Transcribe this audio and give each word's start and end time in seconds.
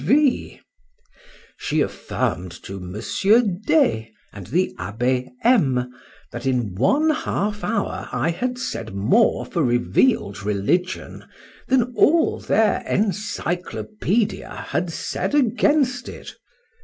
—She 1.59 1.79
affirmed 1.81 2.51
to 2.63 2.79
Monsieur 2.79 3.43
D— 3.43 4.09
and 4.33 4.47
the 4.47 4.73
Abbé 4.79 5.29
M—, 5.43 5.91
that 6.31 6.47
in 6.47 6.73
one 6.73 7.11
half 7.11 7.63
hour 7.63 8.09
I 8.11 8.31
had 8.31 8.57
said 8.57 8.95
more 8.95 9.45
for 9.45 9.61
revealed 9.61 10.41
religion, 10.41 11.25
than 11.67 11.93
all 11.95 12.39
their 12.39 12.83
Encyclopædia 12.89 14.49
had 14.65 14.91
said 14.91 15.35
against 15.35 16.09
it. 16.09 16.33